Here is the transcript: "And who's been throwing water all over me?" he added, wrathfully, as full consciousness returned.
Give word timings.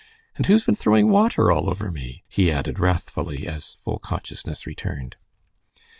"And 0.35 0.47
who's 0.47 0.63
been 0.63 0.73
throwing 0.73 1.11
water 1.11 1.51
all 1.51 1.69
over 1.69 1.91
me?" 1.91 2.23
he 2.27 2.51
added, 2.51 2.79
wrathfully, 2.79 3.47
as 3.47 3.75
full 3.75 3.99
consciousness 3.99 4.65
returned. 4.65 5.15